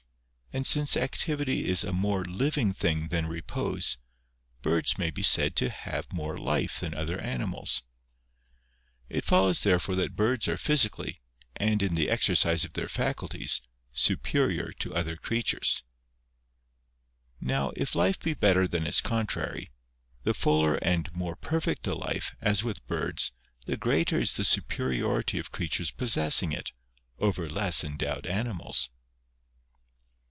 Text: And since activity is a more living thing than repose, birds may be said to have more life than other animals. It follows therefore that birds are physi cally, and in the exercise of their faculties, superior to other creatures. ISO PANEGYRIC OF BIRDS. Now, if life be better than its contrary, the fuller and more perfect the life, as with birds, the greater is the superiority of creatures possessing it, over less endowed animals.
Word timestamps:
And 0.53 0.67
since 0.67 0.97
activity 0.97 1.69
is 1.69 1.85
a 1.85 1.93
more 1.93 2.25
living 2.25 2.73
thing 2.73 3.07
than 3.07 3.25
repose, 3.27 3.97
birds 4.61 4.97
may 4.97 5.09
be 5.09 5.23
said 5.23 5.55
to 5.55 5.69
have 5.69 6.11
more 6.11 6.37
life 6.37 6.81
than 6.81 6.93
other 6.93 7.17
animals. 7.17 7.83
It 9.07 9.23
follows 9.23 9.63
therefore 9.63 9.95
that 9.95 10.17
birds 10.17 10.49
are 10.49 10.57
physi 10.57 10.91
cally, 10.93 11.17
and 11.55 11.81
in 11.81 11.95
the 11.95 12.09
exercise 12.09 12.65
of 12.65 12.73
their 12.73 12.89
faculties, 12.89 13.61
superior 13.93 14.73
to 14.73 14.93
other 14.93 15.15
creatures. 15.15 15.83
ISO 17.39 17.39
PANEGYRIC 17.39 17.39
OF 17.39 17.39
BIRDS. 17.39 17.49
Now, 17.49 17.71
if 17.81 17.95
life 17.95 18.19
be 18.19 18.33
better 18.33 18.67
than 18.67 18.85
its 18.85 18.99
contrary, 18.99 19.69
the 20.23 20.33
fuller 20.33 20.75
and 20.81 21.15
more 21.15 21.37
perfect 21.37 21.83
the 21.83 21.95
life, 21.95 22.35
as 22.41 22.61
with 22.61 22.85
birds, 22.87 23.31
the 23.67 23.77
greater 23.77 24.19
is 24.19 24.33
the 24.35 24.43
superiority 24.43 25.39
of 25.39 25.53
creatures 25.53 25.91
possessing 25.91 26.51
it, 26.51 26.73
over 27.19 27.47
less 27.49 27.85
endowed 27.85 28.25
animals. 28.25 28.89